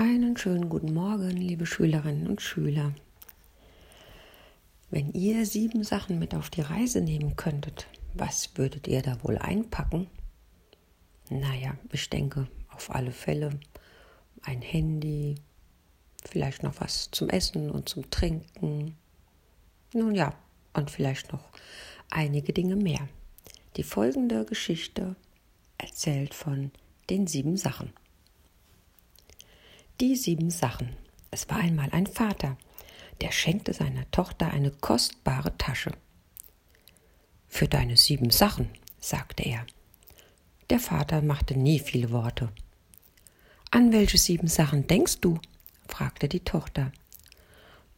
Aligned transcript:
Einen 0.00 0.36
schönen 0.36 0.68
guten 0.68 0.94
Morgen, 0.94 1.36
liebe 1.36 1.66
Schülerinnen 1.66 2.28
und 2.28 2.40
Schüler. 2.40 2.92
Wenn 4.90 5.12
ihr 5.12 5.44
sieben 5.44 5.82
Sachen 5.82 6.20
mit 6.20 6.36
auf 6.36 6.50
die 6.50 6.60
Reise 6.60 7.00
nehmen 7.00 7.34
könntet, 7.34 7.88
was 8.14 8.56
würdet 8.56 8.86
ihr 8.86 9.02
da 9.02 9.20
wohl 9.24 9.38
einpacken? 9.38 10.06
Naja, 11.30 11.76
ich 11.90 12.08
denke 12.08 12.46
auf 12.68 12.94
alle 12.94 13.10
Fälle 13.10 13.58
ein 14.42 14.62
Handy, 14.62 15.34
vielleicht 16.24 16.62
noch 16.62 16.80
was 16.80 17.10
zum 17.10 17.28
Essen 17.28 17.68
und 17.68 17.88
zum 17.88 18.08
Trinken. 18.08 18.94
Nun 19.92 20.14
ja, 20.14 20.32
und 20.74 20.92
vielleicht 20.92 21.32
noch 21.32 21.42
einige 22.08 22.52
Dinge 22.52 22.76
mehr. 22.76 23.08
Die 23.76 23.82
folgende 23.82 24.44
Geschichte 24.44 25.16
erzählt 25.76 26.34
von 26.34 26.70
den 27.10 27.26
sieben 27.26 27.56
Sachen. 27.56 27.92
Die 30.00 30.14
sieben 30.14 30.50
Sachen. 30.50 30.90
Es 31.32 31.48
war 31.48 31.56
einmal 31.56 31.88
ein 31.90 32.06
Vater, 32.06 32.56
der 33.20 33.32
schenkte 33.32 33.72
seiner 33.72 34.08
Tochter 34.12 34.48
eine 34.52 34.70
kostbare 34.70 35.58
Tasche. 35.58 35.90
Für 37.48 37.66
deine 37.66 37.96
sieben 37.96 38.30
Sachen, 38.30 38.68
sagte 39.00 39.42
er. 39.42 39.66
Der 40.70 40.78
Vater 40.78 41.20
machte 41.20 41.58
nie 41.58 41.80
viele 41.80 42.12
Worte. 42.12 42.50
An 43.72 43.90
welche 43.90 44.18
sieben 44.18 44.46
Sachen 44.46 44.86
denkst 44.86 45.18
du? 45.20 45.40
fragte 45.88 46.28
die 46.28 46.44
Tochter. 46.44 46.92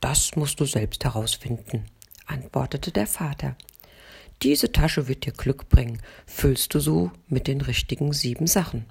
Das 0.00 0.36
musst 0.36 0.58
du 0.58 0.64
selbst 0.64 1.04
herausfinden, 1.04 1.84
antwortete 2.24 2.92
der 2.92 3.06
Vater. 3.06 3.56
Diese 4.40 4.72
Tasche 4.72 5.06
wird 5.06 5.26
dir 5.26 5.34
Glück 5.34 5.68
bringen, 5.68 6.00
füllst 6.24 6.72
du 6.72 6.80
so 6.80 7.12
mit 7.28 7.46
den 7.46 7.60
richtigen 7.60 8.14
sieben 8.14 8.46
Sachen. 8.46 8.86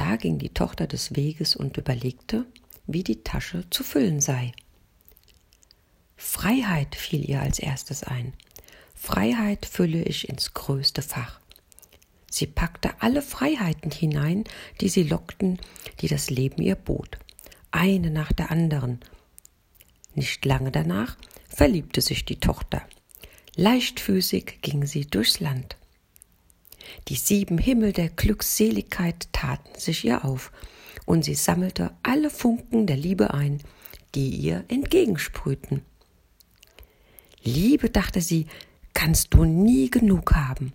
Da 0.00 0.16
ging 0.16 0.38
die 0.38 0.48
Tochter 0.48 0.86
des 0.86 1.14
Weges 1.14 1.54
und 1.54 1.76
überlegte, 1.76 2.46
wie 2.86 3.04
die 3.04 3.22
Tasche 3.22 3.68
zu 3.68 3.84
füllen 3.84 4.22
sei. 4.22 4.52
Freiheit 6.16 6.94
fiel 6.94 7.28
ihr 7.28 7.42
als 7.42 7.58
erstes 7.58 8.02
ein. 8.02 8.32
Freiheit 8.94 9.66
fülle 9.66 10.02
ich 10.02 10.30
ins 10.30 10.54
größte 10.54 11.02
Fach. 11.02 11.38
Sie 12.30 12.46
packte 12.46 12.94
alle 13.00 13.20
Freiheiten 13.20 13.90
hinein, 13.90 14.44
die 14.80 14.88
sie 14.88 15.02
lockten, 15.02 15.58
die 16.00 16.08
das 16.08 16.30
Leben 16.30 16.62
ihr 16.62 16.76
bot, 16.76 17.18
eine 17.70 18.10
nach 18.10 18.32
der 18.32 18.50
anderen. 18.50 19.00
Nicht 20.14 20.46
lange 20.46 20.70
danach 20.70 21.18
verliebte 21.46 22.00
sich 22.00 22.24
die 22.24 22.40
Tochter. 22.40 22.80
Leichtfüßig 23.54 24.62
ging 24.62 24.86
sie 24.86 25.04
durchs 25.04 25.40
Land. 25.40 25.76
Die 27.08 27.16
sieben 27.16 27.58
Himmel 27.58 27.92
der 27.92 28.08
Glückseligkeit 28.08 29.28
taten 29.32 29.78
sich 29.78 30.04
ihr 30.04 30.24
auf, 30.24 30.52
und 31.06 31.24
sie 31.24 31.34
sammelte 31.34 31.92
alle 32.02 32.30
Funken 32.30 32.86
der 32.86 32.96
Liebe 32.96 33.34
ein, 33.34 33.62
die 34.14 34.30
ihr 34.30 34.64
entgegensprühten. 34.68 35.82
Liebe, 37.42 37.90
dachte 37.90 38.20
sie, 38.20 38.46
kannst 38.94 39.32
du 39.34 39.44
nie 39.44 39.90
genug 39.90 40.34
haben. 40.34 40.72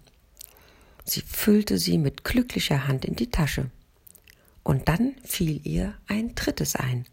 Sie 1.04 1.22
füllte 1.22 1.78
sie 1.78 1.98
mit 1.98 2.24
glücklicher 2.24 2.88
Hand 2.88 3.06
in 3.06 3.16
die 3.16 3.30
Tasche. 3.30 3.70
Und 4.64 4.90
dann 4.90 5.14
fiel 5.24 5.62
ihr 5.64 5.94
ein 6.08 6.34
drittes 6.34 6.76
ein. 6.76 7.06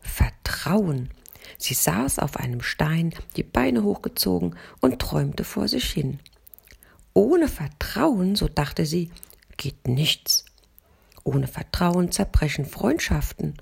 Vertrauen. 0.00 1.08
Sie 1.56 1.72
saß 1.72 2.18
auf 2.18 2.36
einem 2.36 2.60
Stein, 2.60 3.14
die 3.36 3.42
Beine 3.42 3.82
hochgezogen 3.82 4.56
und 4.80 4.98
träumte 4.98 5.44
vor 5.44 5.68
sich 5.68 5.90
hin. 5.90 6.20
Ohne 7.14 7.46
Vertrauen, 7.46 8.34
so 8.34 8.48
dachte 8.48 8.84
sie, 8.86 9.10
geht 9.56 9.86
nichts. 9.86 10.44
Ohne 11.22 11.46
Vertrauen 11.46 12.10
zerbrechen 12.10 12.66
Freundschaften. 12.66 13.54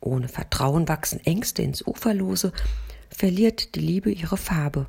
Ohne 0.00 0.28
Vertrauen 0.28 0.88
wachsen 0.88 1.20
Ängste 1.20 1.62
ins 1.62 1.86
Uferlose, 1.86 2.52
verliert 3.10 3.74
die 3.74 3.80
Liebe 3.80 4.10
ihre 4.10 4.38
Farbe. 4.38 4.86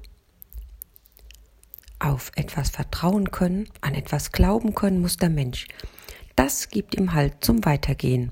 Auf 2.00 2.32
etwas 2.36 2.70
vertrauen 2.70 3.32
können, 3.32 3.70
an 3.82 3.96
etwas 3.96 4.32
glauben 4.32 4.76
können 4.76 5.02
muss 5.02 5.18
der 5.18 5.30
Mensch. 5.30 5.68
Das 6.36 6.70
gibt 6.70 6.96
ihm 6.96 7.14
Halt 7.14 7.44
zum 7.44 7.64
Weitergehen. 7.66 8.32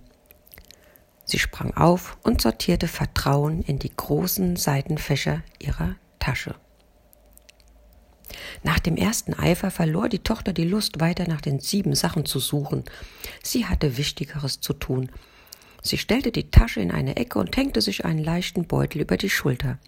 Sie 1.26 1.40
sprang 1.40 1.76
auf 1.76 2.18
und 2.24 2.42
sortierte 2.42 2.88
Vertrauen 2.88 3.62
in 3.62 3.80
die 3.80 3.96
großen 3.96 4.56
Seitenfächer 4.56 5.44
ihrer 5.60 5.96
Tasche. 6.20 6.56
Nach 8.64 8.80
dem 8.80 8.98
ersten 8.98 9.34
Eifer 9.34 9.72
verlor 9.72 10.10
die 10.10 10.20
Tochter 10.20 10.54
die 10.54 10.68
Lust, 10.68 11.00
weiter 11.00 11.28
nach 11.28 11.42
den 11.42 11.60
sieben 11.60 11.96
Sachen 11.96 12.26
zu 12.26 12.40
suchen. 12.40 12.84
Sie 13.44 13.66
hatte 13.66 13.98
Wichtigeres 13.98 14.62
zu 14.62 14.74
tun. 14.74 15.10
Sie 15.82 15.98
stellte 15.98 16.32
die 16.32 16.52
Tasche 16.52 16.80
in 16.80 16.92
eine 16.92 17.16
Ecke 17.16 17.40
und 17.40 17.56
hängte 17.58 17.82
sich 17.82 18.06
einen 18.06 18.24
leichten 18.24 18.66
Beutel 18.66 19.02
über 19.02 19.18
die 19.18 19.30
Schulter. 19.30 19.80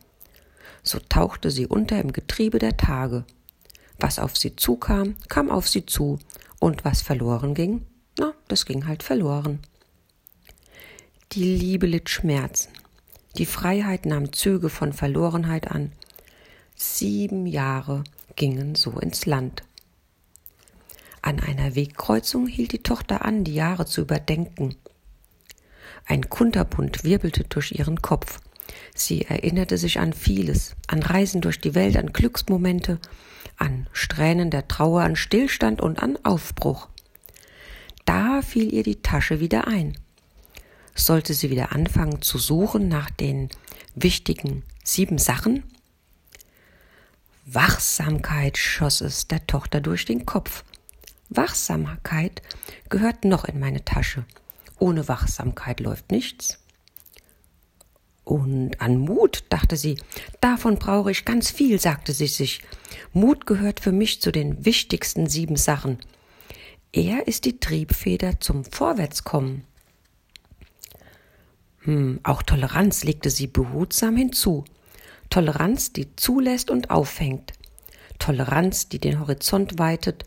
So 0.82 1.00
tauchte 1.00 1.52
sie 1.52 1.68
unter 1.68 2.00
im 2.00 2.12
Getriebe 2.12 2.60
der 2.60 2.78
Tage. 2.78 3.26
Was 4.00 4.20
auf 4.20 4.36
sie 4.36 4.56
zukam, 4.56 5.16
kam 5.30 5.50
auf 5.50 5.70
sie 5.70 5.86
zu, 5.86 6.20
und 6.60 6.86
was 6.86 7.02
verloren 7.02 7.54
ging, 7.54 7.86
na, 8.18 8.34
das 8.48 8.66
ging 8.66 8.88
halt 8.88 9.04
verloren. 9.04 9.60
Die 11.34 11.44
Liebe 11.58 11.88
litt 11.88 12.10
Schmerzen. 12.10 12.70
Die 13.38 13.46
Freiheit 13.46 14.06
nahm 14.06 14.32
Züge 14.32 14.70
von 14.70 14.94
Verlorenheit 14.94 15.72
an. 15.72 15.92
Sieben 16.76 17.46
Jahre 17.48 18.04
gingen 18.36 18.76
so 18.76 18.92
ins 19.00 19.26
Land. 19.26 19.64
An 21.22 21.40
einer 21.40 21.76
Wegkreuzung 21.76 22.48
hielt 22.48 22.74
die 22.74 22.84
Tochter 22.84 23.24
an, 23.24 23.44
die 23.44 23.54
Jahre 23.54 23.86
zu 23.86 24.02
überdenken. 24.02 24.76
Ein 26.06 26.30
Kunterbund 26.30 27.04
wirbelte 27.04 27.46
durch 27.46 27.72
ihren 27.72 28.02
Kopf. 28.02 28.42
Sie 28.94 29.22
erinnerte 29.22 29.78
sich 29.78 30.00
an 30.00 30.14
vieles, 30.14 30.76
an 30.88 31.02
Reisen 31.02 31.42
durch 31.42 31.62
die 31.62 31.76
Welt, 31.76 31.96
an 31.96 32.12
Glücksmomente, 32.12 33.00
an 33.58 33.88
Strähnen 33.94 34.50
der 34.50 34.68
Trauer, 34.68 35.04
an 35.04 35.16
Stillstand 35.16 35.82
und 35.82 36.02
an 36.02 36.18
Aufbruch. 36.24 36.90
Da 38.06 38.42
fiel 38.42 38.74
ihr 38.74 38.84
die 38.84 39.02
Tasche 39.02 39.40
wieder 39.40 39.68
ein. 39.68 39.98
Sollte 40.96 41.34
sie 41.34 41.50
wieder 41.50 41.72
anfangen 41.72 42.22
zu 42.22 42.38
suchen 42.38 42.88
nach 42.88 43.10
den 43.10 43.50
wichtigen 43.96 44.64
sieben 44.84 45.18
Sachen? 45.18 45.64
Wachsamkeit 47.46 48.58
schoss 48.58 49.02
es 49.02 49.28
der 49.28 49.46
Tochter 49.48 49.82
durch 49.82 50.06
den 50.06 50.26
Kopf. 50.26 50.64
Wachsamkeit 51.30 52.42
gehört 52.90 53.26
noch 53.26 53.46
in 53.46 53.60
meine 53.60 53.84
Tasche. 53.84 54.26
Ohne 54.80 55.08
Wachsamkeit 55.08 55.80
läuft 55.80 56.12
nichts. 56.12 56.60
Und 58.24 58.80
an 58.80 58.98
Mut, 58.98 59.44
dachte 59.50 59.76
sie, 59.76 59.98
davon 60.40 60.78
brauche 60.78 61.12
ich 61.12 61.26
ganz 61.26 61.52
viel, 61.52 61.80
sagte 61.80 62.14
sie 62.14 62.28
sich. 62.28 62.62
Mut 63.12 63.46
gehört 63.46 63.82
für 63.82 63.92
mich 63.92 64.22
zu 64.22 64.32
den 64.32 64.66
wichtigsten 64.66 65.28
sieben 65.28 65.58
Sachen. 65.58 66.00
Er 66.94 67.28
ist 67.28 67.44
die 67.46 67.60
Triebfeder 67.60 68.40
zum 68.40 68.64
Vorwärtskommen. 68.64 69.66
Hm, 71.80 72.22
auch 72.24 72.44
Toleranz 72.44 73.04
legte 73.04 73.30
sie 73.30 73.48
behutsam 73.48 74.16
hinzu. 74.16 74.64
Toleranz, 75.34 75.92
die 75.92 76.16
zulässt 76.16 76.70
und 76.70 76.92
auffängt. 76.92 77.54
Toleranz, 78.20 78.90
die 78.90 79.00
den 79.00 79.20
Horizont 79.20 79.80
weitet. 79.80 80.26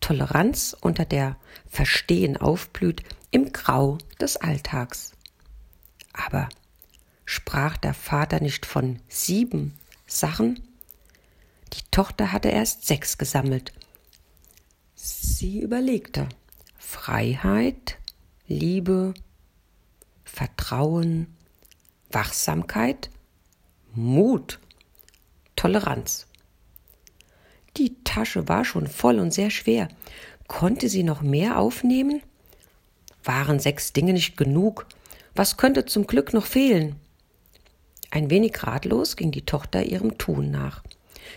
Toleranz, 0.00 0.76
unter 0.80 1.04
der 1.04 1.36
Verstehen 1.68 2.36
aufblüht 2.36 3.04
im 3.30 3.52
Grau 3.52 3.98
des 4.20 4.38
Alltags. 4.38 5.12
Aber 6.12 6.48
sprach 7.24 7.76
der 7.76 7.94
Vater 7.94 8.40
nicht 8.40 8.66
von 8.66 8.98
sieben 9.06 9.78
Sachen? 10.08 10.60
Die 11.72 11.88
Tochter 11.92 12.32
hatte 12.32 12.48
erst 12.48 12.88
sechs 12.88 13.18
gesammelt. 13.18 13.72
Sie 14.96 15.60
überlegte. 15.60 16.28
Freiheit, 16.76 17.98
Liebe, 18.48 19.14
Vertrauen, 20.24 21.36
Wachsamkeit, 22.10 23.10
Mut, 23.92 24.60
Toleranz. 25.56 26.28
Die 27.76 27.96
Tasche 28.04 28.48
war 28.48 28.64
schon 28.64 28.86
voll 28.86 29.18
und 29.18 29.34
sehr 29.34 29.50
schwer. 29.50 29.88
Konnte 30.46 30.88
sie 30.88 31.02
noch 31.02 31.22
mehr 31.22 31.58
aufnehmen? 31.58 32.22
Waren 33.24 33.58
sechs 33.58 33.92
Dinge 33.92 34.12
nicht 34.12 34.36
genug? 34.36 34.86
Was 35.34 35.56
könnte 35.56 35.86
zum 35.86 36.06
Glück 36.06 36.32
noch 36.32 36.46
fehlen? 36.46 36.96
Ein 38.12 38.30
wenig 38.30 38.62
ratlos 38.62 39.16
ging 39.16 39.32
die 39.32 39.44
Tochter 39.44 39.82
ihrem 39.82 40.18
Tun 40.18 40.52
nach. 40.52 40.84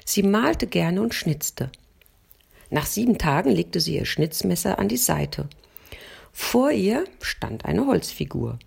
Sie 0.05 0.21
malte 0.21 0.67
gerne 0.67 1.01
und 1.01 1.15
schnitzte. 1.15 1.71
Nach 2.69 2.85
sieben 2.85 3.17
Tagen 3.17 3.49
legte 3.49 3.79
sie 3.79 3.95
ihr 3.95 4.05
Schnitzmesser 4.05 4.77
an 4.77 4.89
die 4.89 4.97
Seite. 4.97 5.47
Vor 6.31 6.71
ihr 6.71 7.05
stand 7.19 7.65
eine 7.65 7.87
Holzfigur. 7.87 8.59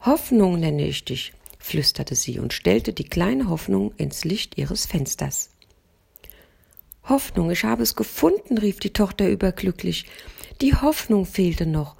Hoffnung 0.00 0.58
nenne 0.58 0.86
ich 0.86 1.04
dich, 1.04 1.32
flüsterte 1.62 2.14
sie 2.14 2.38
und 2.38 2.52
stellte 2.52 2.92
die 2.92 3.04
kleine 3.04 3.48
Hoffnung 3.48 3.94
ins 3.96 4.24
Licht 4.24 4.58
ihres 4.58 4.84
Fensters. 4.84 5.50
Hoffnung, 7.04 7.50
ich 7.50 7.64
habe 7.64 7.82
es 7.82 7.96
gefunden, 7.96 8.58
rief 8.58 8.80
die 8.80 8.92
Tochter 8.92 9.28
überglücklich. 9.28 10.06
Die 10.60 10.74
Hoffnung 10.74 11.24
fehlte 11.24 11.66
noch. 11.66 11.96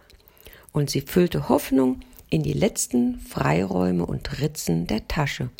und 0.72 0.88
sie 0.88 1.02
füllte 1.02 1.50
Hoffnung 1.50 2.00
in 2.30 2.42
die 2.42 2.54
letzten 2.54 3.18
Freiräume 3.20 4.06
und 4.06 4.40
Ritzen 4.40 4.86
der 4.86 5.06
Tasche. 5.06 5.50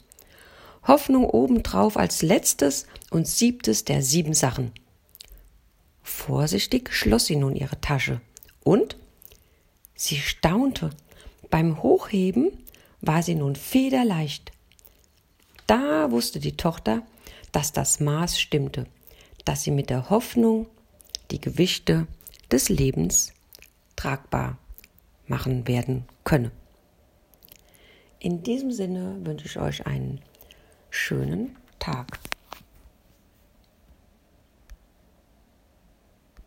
Hoffnung 0.86 1.26
obendrauf 1.28 1.98
als 1.98 2.22
letztes 2.22 2.86
und 3.10 3.28
siebtes 3.28 3.84
der 3.84 4.02
sieben 4.02 4.32
Sachen. 4.32 4.72
Vorsichtig 6.02 6.94
schloss 6.94 7.26
sie 7.26 7.36
nun 7.36 7.54
ihre 7.54 7.78
Tasche 7.82 8.22
und 8.64 8.96
sie 9.94 10.16
staunte. 10.16 10.90
Beim 11.50 11.82
Hochheben 11.82 12.50
war 13.02 13.22
sie 13.22 13.34
nun 13.34 13.56
federleicht. 13.56 14.52
Da 15.66 16.10
wusste 16.10 16.40
die 16.40 16.56
Tochter, 16.56 17.02
dass 17.50 17.72
das 17.72 18.00
Maß 18.00 18.40
stimmte, 18.40 18.86
dass 19.44 19.62
sie 19.62 19.70
mit 19.70 19.90
der 19.90 20.08
Hoffnung 20.08 20.66
die 21.30 21.40
Gewichte 21.40 22.06
des 22.50 22.68
Lebens 22.68 23.32
tragbar 23.96 24.58
machen 25.26 25.68
werden 25.68 26.04
könne. 26.24 26.50
In 28.18 28.42
diesem 28.42 28.70
Sinne 28.70 29.16
wünsche 29.24 29.46
ich 29.46 29.58
euch 29.58 29.86
einen 29.86 30.20
schönen 30.90 31.56
Tag. 31.78 32.20